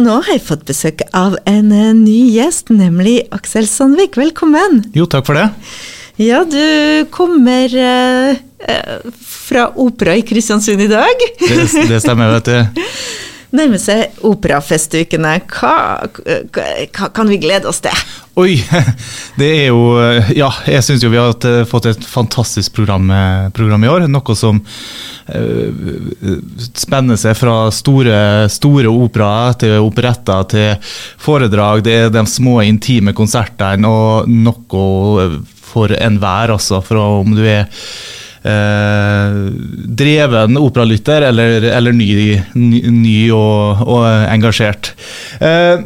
[0.00, 4.14] Og nå har jeg fått besøk av en eh, ny gjest, nemlig Aksel Sandvik.
[4.16, 4.78] Velkommen.
[4.96, 5.50] Jo, takk for det.
[6.16, 11.26] Ja, du kommer eh, eh, fra opera i Kristiansund i dag.
[11.42, 12.80] Det, det stemmer, vet du.
[13.50, 15.32] Nærmer seg operafestukene.
[15.50, 15.74] Hva,
[16.54, 18.02] hva, kan vi glede oss til?
[18.38, 18.54] Oi!
[19.40, 19.96] Det er jo
[20.36, 24.06] Ja, jeg syns jo vi har eh, fått et fantastisk program, eh, program i år.
[24.10, 25.90] Noe som uh,
[26.78, 28.20] spenner seg fra store,
[28.52, 31.82] store operaer til operetter til foredrag.
[31.86, 35.28] Det er de små, intime konsertene og noe
[35.70, 36.80] for enhver, altså.
[36.86, 37.66] For om du er
[38.42, 39.38] eh,
[40.00, 42.10] dreven operalytter eller, eller ny,
[42.54, 44.92] ny, ny og, og, engasjert.
[45.40, 45.82] Eh,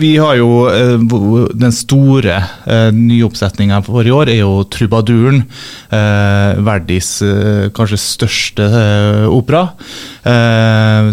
[0.00, 0.96] vi har jo eh,
[1.54, 5.44] Den store eh, nyoppsetninga for i år er jo 'Trubaduren'.
[5.92, 9.68] Eh, Verdis eh, kanskje største eh, opera.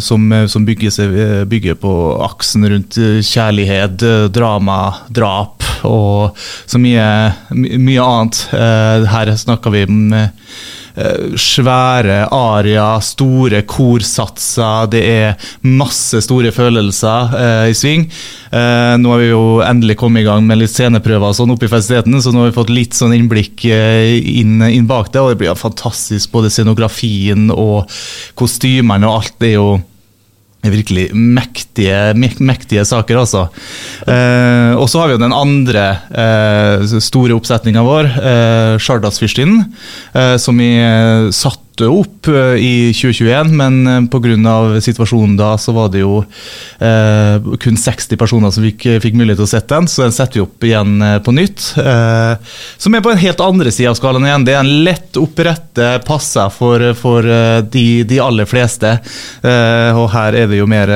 [0.04, 1.14] som, som bygger, seg,
[1.48, 1.92] bygger, på
[2.26, 4.04] aksen rundt kjærlighet,
[4.36, 6.36] drama, drap og
[6.68, 7.06] så mye,
[7.56, 8.42] mye annet.
[9.08, 10.30] her snakker vi om Eh,
[11.38, 14.90] svære aria, store korsatser.
[14.92, 18.08] Det er masse store følelser eh, i sving.
[18.52, 21.72] Eh, nå har vi jo endelig kommet i gang med litt sceneprøver sånn oppe i
[21.72, 25.22] festiviteten, så nå har vi fått litt sånn innblikk eh, inn, inn, bak det.
[25.22, 27.86] Og det blir fantastisk, både scenografien og
[28.40, 29.38] kostymene og alt.
[29.42, 29.70] det er jo
[30.74, 33.48] virkelig mektige, mektige saker, altså.
[34.08, 39.66] Eh, og så har vi jo den andre eh, store oppsetninga vår, eh, Sjardadsfyrstinnen,
[40.14, 41.30] eh, som vi eh,
[41.78, 44.82] satt opp eh, i 2021, men eh, pga.
[44.82, 46.24] situasjonen da, så var det jo
[46.80, 50.40] eh, kun 60 personer som fikk, fikk, mulighet til å sette den, så den setter
[50.40, 51.74] vi opp igjen eh, på nytt.
[51.78, 52.38] Eh,
[52.78, 54.46] som er på en helt andre side av skalaen igjen.
[54.46, 57.26] Det er en lett opprette, passer for, for
[57.72, 58.98] de, de, aller fleste.
[59.44, 60.94] Eh, og her er det jo mer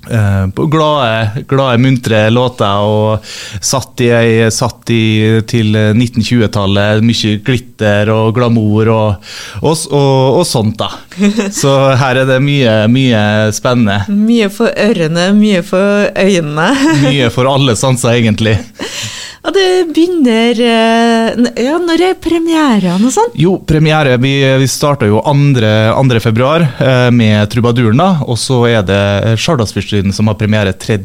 [0.00, 3.26] Uh, glade, glade, muntre låter og
[3.60, 4.08] satt i,
[4.50, 5.02] satt i
[5.48, 7.04] til 1920-tallet.
[7.04, 9.30] Mye glitter og glamour og,
[9.60, 10.88] og, og, og, sånt, da.
[11.60, 13.22] Så her er det mye, mye
[13.56, 14.00] spennende.
[14.08, 16.70] Mye for ørene, mye for øynene.
[17.04, 18.56] mye for alle sanser, egentlig.
[19.40, 23.30] Og det begynner eh, Ja, når er premieren og sånn?
[23.40, 26.20] Jo, premiere Vi, vi starta jo 2.
[26.20, 28.10] februar eh, med Trubaduren, da.
[28.28, 31.00] Og så er det Stjardalsfyrstinnen som har premiere 3.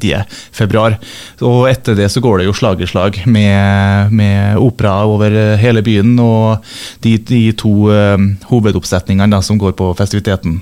[0.56, 0.98] februar.
[1.40, 5.84] Og etter det så går det jo slag i slag med, med opera over hele
[5.86, 6.18] byen.
[6.20, 6.66] Og
[7.06, 10.60] de, de to eh, hovedoppsetningene da, som går på festiviteten.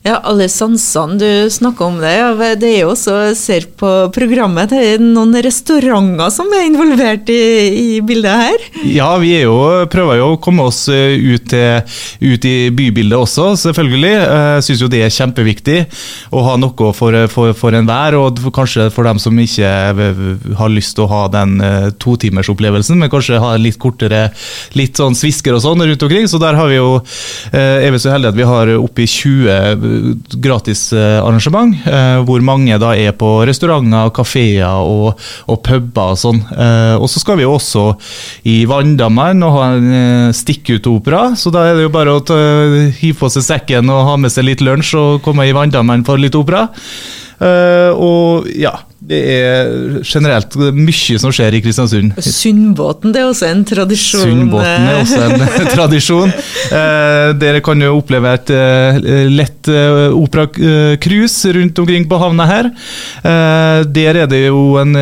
[0.00, 2.14] Ja, alle sansene du snakker om det.
[2.62, 7.42] Det er jo også, ser på programmet, det er noen restauranter som er involvert i,
[7.68, 8.64] i bildet her?
[8.88, 9.58] Ja, vi jo,
[9.92, 14.14] prøver jo å komme oss eh, ut, ut i bybildet også, selvfølgelig.
[14.14, 15.76] Jeg syns jo det er kjempeviktig
[16.32, 19.68] å ha noe for, for, for enhver, og kanskje for dem som ikke
[20.62, 24.30] har lyst til å ha den eh, totimersopplevelsen, men kanskje ha litt kortere,
[24.80, 26.24] litt sånn svisker og sånn rundt omkring.
[26.24, 26.96] Så der har vi jo,
[27.52, 29.89] eh, er vi så heldige at vi har oppi 20
[30.40, 35.20] gratisarrangement, eh, hvor mange da er på restauranter, kafeer og,
[35.50, 36.42] og puber og sånn.
[36.54, 37.86] Eh, og så skal vi jo også
[38.50, 42.40] i Vanndammen og ha en eh, stikkutopera, så da er det jo bare å
[43.00, 46.20] hive på seg sekken og ha med seg litt lunsj og komme i Vanndammen for
[46.20, 46.68] litt opera.
[47.40, 49.70] og ja, det er
[50.04, 52.18] generelt mye som skjer i Kristiansund.
[52.20, 54.26] Sundbåten det er også en tradisjon?
[54.28, 56.34] Sundbåten er også en tradisjon.
[56.76, 59.00] Eh, dere kan jo oppleve et eh,
[59.32, 62.68] lett eh, operacruise rundt omkring på havna her.
[63.24, 64.92] Eh, der er det jo en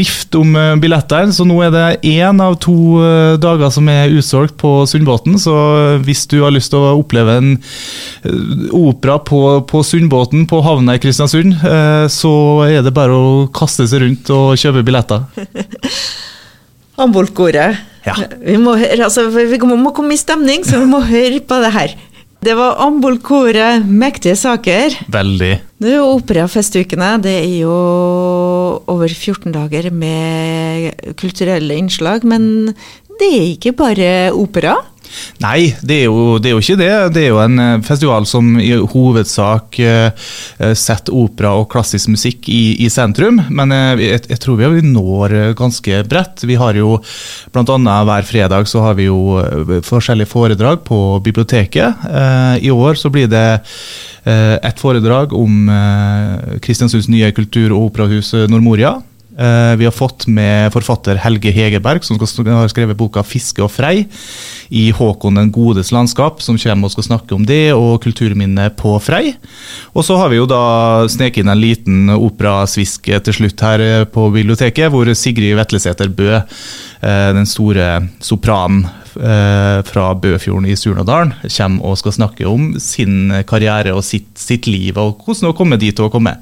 [0.00, 2.76] rift om billettene, så nå er det én av to
[3.06, 5.38] eh, dager som er utsolgt på Sundbåten.
[5.38, 5.54] Så
[6.02, 7.54] hvis du har lyst til å oppleve en
[8.74, 11.54] opera på, på Sundbåten på havna i Kristiansund,
[12.10, 12.34] så
[12.66, 15.26] er det bare å kaste seg rundt og kjøpe billetter.
[17.04, 17.82] Ambolkoret.
[18.04, 18.14] Ja.
[18.38, 21.94] Vi, må, altså, vi må komme i stemning, så vi må høre på det her.
[22.44, 24.92] Det var Ambolkoret, mektige saker.
[25.08, 25.52] Veldig.
[25.80, 27.14] Det er jo Operafestukene.
[27.24, 27.76] Det er jo
[28.92, 32.26] over 14 dager med kulturelle innslag.
[32.28, 32.74] Men
[33.20, 34.76] det er ikke bare opera?
[35.42, 36.90] Nei, det er, jo, det er, jo, ikke det.
[37.14, 40.28] Det er jo en eh, festival som i hovedsak uh,
[40.76, 43.40] setter opera og klassisk musikk i, i sentrum.
[43.50, 46.44] Men jeg, jeg, tror vi når ganske bredt.
[46.46, 46.98] Vi har jo
[47.54, 47.96] bl.a.
[48.08, 49.40] hver fredag så har vi jo
[49.84, 52.06] forskjellige foredrag på biblioteket.
[52.60, 53.46] I år så blir det
[54.24, 55.68] et foredrag om
[56.64, 58.96] Kristiansunds nye kultur- og operahus Nordmoria.
[59.38, 64.06] Eh, vi har fått med forfatter Helge Hegerberg, som har skrevet boka 'Fiske og frei'
[64.70, 69.00] i Håkon den godes landskap, som kommer og skal snakke om det og kulturminnet på
[69.02, 69.34] Frei.
[69.94, 74.30] Og så har vi jo da sneket inn en liten operasvisk til slutt her på
[74.32, 76.42] biblioteket, hvor Sigrid Vetlesæter Bø,
[77.02, 84.02] den store sopranen fra Bøfjorden i Surnadalen, kommer og skal snakke om sin karriere og
[84.02, 86.38] sitt, sitt liv, og hvordan å komme dit og komme.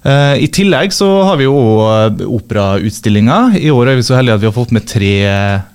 [0.00, 1.56] Uh, I tillegg så har vi jo
[2.38, 3.58] operautstillinger.
[3.60, 5.12] I år er vi så heldige at vi har fått med tre,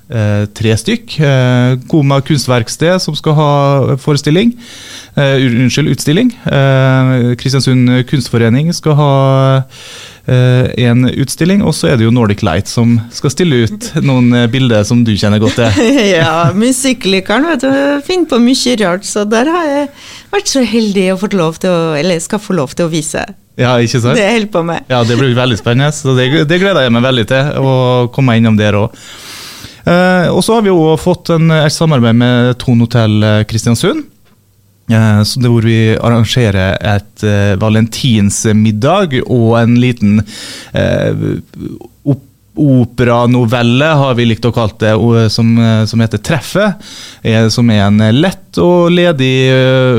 [0.10, 1.18] uh, tre stykk.
[1.92, 3.52] Koma kunstverksted som skal ha
[4.02, 4.56] forestilling.
[5.16, 6.34] unnskyld, utstilling.
[7.40, 9.14] Kristiansund kunstforening skal ha
[10.28, 11.62] en utstilling.
[11.62, 15.14] Og så er det jo Nordic Light som skal stille ut noen bilder som du
[15.14, 15.94] kjenner godt til.
[16.18, 17.72] ja, musikklikeren vet du,
[18.08, 19.88] finner på mye rart, så der har jeg
[20.34, 23.26] vært så heldig å få lov til å, eller skal få lov til å vise.
[23.56, 24.18] Ja, ikke sant?
[24.18, 24.90] Det jeg holder på med.
[24.92, 25.92] Ja, Det blir veldig spennende.
[25.96, 27.54] så Det, det gleder jeg meg veldig til.
[27.62, 27.72] Å
[28.14, 28.98] komme innom der òg.
[29.86, 34.04] Eh, og så har vi jo fått en, et samarbeid med Ton Hotell eh, Kristiansund.
[34.92, 41.26] Eh, så det hvor vi arrangerer et uh, valentinsmiddag og en liten uh,
[42.06, 42.24] opp
[42.56, 44.94] operanovelle, har vi likt å kalle det,
[45.34, 45.52] som,
[45.88, 46.92] som heter 'Treffet'.
[47.52, 49.52] Som er en lett og ledig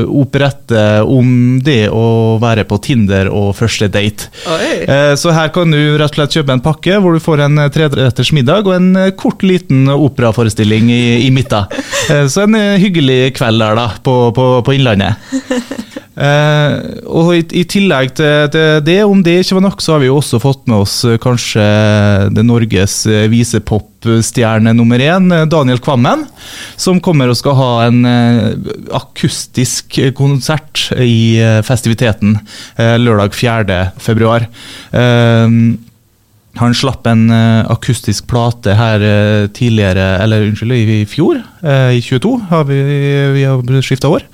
[0.07, 4.31] operette om det å være på Tinder og første date.
[4.49, 5.13] Oi.
[5.19, 8.31] Så her kan du rett og slett kjøpe en pakke hvor du får en treretters
[8.33, 11.67] middag og en kort, liten operaforestilling i, i midten.
[12.07, 15.19] Så en hyggelig kveld der, da, på, på, på Innlandet.
[16.17, 16.75] Eh,
[17.05, 20.09] og i, i tillegg til, til, det, om det ikke var nok, så har vi
[20.09, 21.65] jo også fått med oss eh, kanskje
[22.33, 26.25] det Norges eh, visepopstjerne nummer én, eh, Daniel Kvammen.
[26.79, 32.39] Som kommer og skal ha en eh, akustisk konsert i eh, festiviteten
[32.77, 33.77] lørdag 4.
[34.01, 34.47] februar.
[36.57, 39.03] Han slapp en akustisk plate her
[39.53, 41.39] tidligere, eller unnskyld, i fjor.
[41.63, 42.81] I 22 har vi,
[43.35, 44.25] vi har skifta år.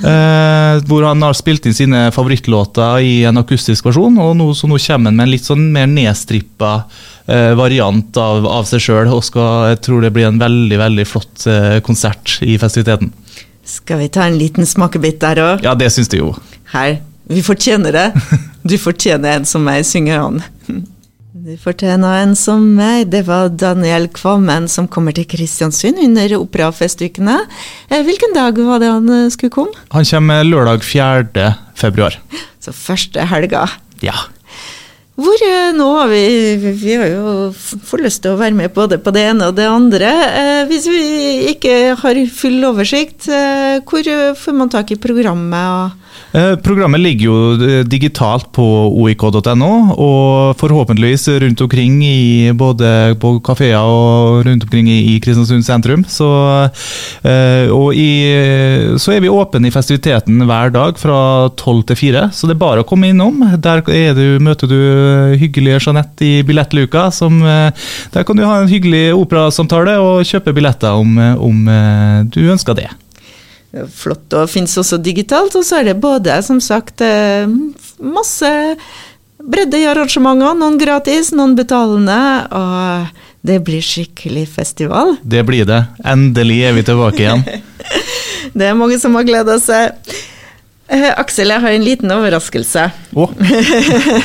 [0.00, 4.16] Hvor han har spilt inn sine favorittlåter i en akustisk versjon.
[4.22, 6.72] Og nå, så nå kommer han med en litt sånn mer nedstrippa
[7.58, 9.10] variant av, av seg sjøl.
[9.12, 11.44] Og skal, jeg tror det blir en veldig veldig flott
[11.86, 13.12] konsert i festiviteten.
[13.66, 15.66] Skal vi ta en liten smakebit der òg?
[15.66, 16.32] Ja, det syns du jo.
[16.72, 17.00] Her.
[17.30, 18.08] Vi fortjener det.
[18.66, 20.40] Du fortjener en som meg, synger han.
[21.40, 23.06] Du fortjener en som meg.
[23.08, 27.38] Det var Daniel Kvammen som kommer til Kristiansund under operafestukene.
[27.88, 29.72] Eh, hvilken dag var det han eh, skulle komme?
[29.94, 31.46] Han kommer lørdag 4.
[31.80, 32.18] februar.
[32.60, 33.64] Så første helga.
[34.04, 34.18] Ja.
[35.20, 39.00] Hvor eh, nå har vi Vi har jo fått lyst til å være med både
[39.02, 40.10] på det ene og det andre.
[40.70, 41.02] hvis vi
[41.52, 45.66] ikke har full oversikt, hvor får man tak i programmet?
[45.68, 46.00] og
[46.30, 47.36] Eh, programmet ligger jo
[47.66, 48.64] eh, digitalt på
[49.02, 56.04] oik.no, og forhåpentligvis rundt omkring i både på kafeer og rundt omkring i Kristiansund sentrum.
[56.06, 56.28] Så,
[57.26, 58.10] eh, og i,
[59.02, 62.62] så er vi åpne i festiviteten hver dag fra tolv til fire, så det er
[62.62, 63.42] bare å komme innom.
[63.58, 63.82] Der
[64.14, 64.78] du, møter du
[65.40, 67.08] hyggelige Jeanette i billettluka.
[67.14, 71.70] Som, der kan du ha en hyggelig operasamtale og kjøpe billetter om, om
[72.30, 72.90] du ønsker det
[73.70, 75.54] flott og finnes også digitalt.
[75.56, 77.46] Og så er det både, som sagt, eh,
[78.00, 78.50] masse
[79.40, 80.54] bredde i arrangementene.
[80.58, 82.18] Noen gratis, noen betalende.
[82.50, 83.06] Og
[83.46, 85.16] det blir skikkelig festival.
[85.22, 85.84] Det blir det.
[86.04, 87.46] Endelig er vi tilbake igjen.
[88.58, 89.94] det er mange som har gleda seg.
[90.90, 92.88] Eh, Aksel, jeg har en liten overraskelse.
[93.14, 93.30] Oh.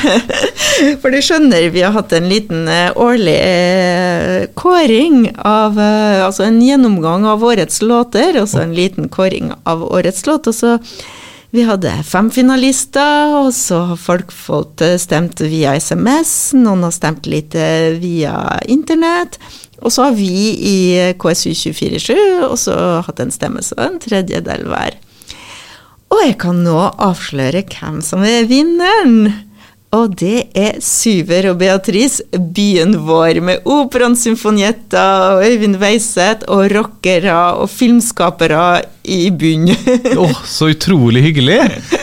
[1.00, 6.58] For du skjønner, vi har hatt en liten eh, årlig eh, kåring av Altså en
[6.62, 10.50] gjennomgang av årets låter, og så en liten kåring av årets låt.
[10.50, 10.74] Og så
[11.54, 16.34] vi hadde fem finalister, og så har folk fått stemt via SMS.
[16.58, 17.54] Noen har stemt litt
[18.02, 18.34] via
[18.66, 19.38] internett.
[19.86, 20.78] Og så har vi i
[21.14, 22.14] KSU 247
[22.50, 22.76] også
[23.06, 24.98] hatt en stemme, så en tredjedel hver.
[26.26, 29.28] Jeg kan nå avsløre hvem som er vinneren.
[29.94, 35.04] Og det er Syver og Beatrice, byen vår, med Operaen Symfonietta
[35.36, 38.64] og Øyvind Weiseth og rockere og filmskapere
[39.06, 39.70] i bunn.
[40.24, 41.60] oh, så utrolig hyggelig!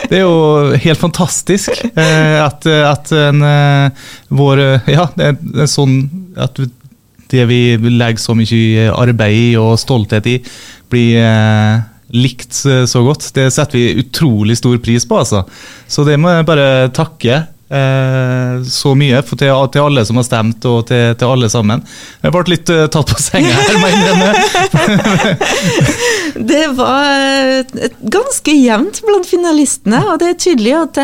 [0.08, 6.00] Det er jo helt fantastisk eh, at, at en, eh, vår Ja, det er sånn
[6.40, 6.64] at
[7.28, 10.38] det vi legger så mye arbeid og stolthet i,
[10.88, 11.82] blir eh,
[12.14, 13.26] likt så godt.
[13.34, 15.44] Det setter vi utrolig stor pris på, altså.
[15.90, 17.40] Så det må jeg bare takke
[17.74, 21.84] eh, så mye til, alle som har stemt, og til, til alle sammen.
[22.22, 23.98] Jeg ble litt uh, tatt på senga her, må jeg
[26.50, 27.64] det var
[28.00, 31.02] ganske jevnt blant finalistene, og det er tydelig at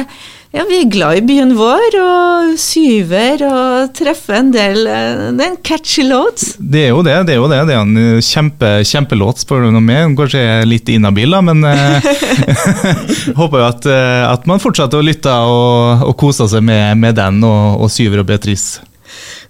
[0.51, 5.45] Ja, vi er glad i byen vår, og syver og treffer en del eh, Det
[5.45, 6.43] er en catchy låt.
[6.59, 7.15] Det er jo det.
[7.29, 7.61] Det er jo det.
[7.69, 10.17] Det er en kjempe, kjempelåt, spør du noe med.
[10.19, 12.11] Kanskje er litt inhabil, da, men eh,
[13.39, 17.15] håper jo at, eh, at, man fortsetter å lytte og, og kose seg med, med
[17.21, 18.83] den og, og Syver og Beatrice.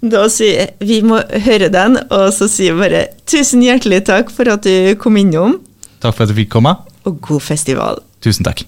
[0.05, 4.29] Da sier jeg vi må høre den, og så sier jeg bare tusen hjertelig takk
[4.37, 5.57] for at du kom innom.
[6.05, 6.77] Takk for at du fikk komme.
[7.09, 8.05] Og god festival.
[8.21, 8.59] Tusen takk.